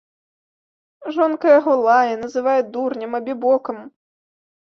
[1.17, 3.77] Жонка яго лае, называе дурнем, абібокам.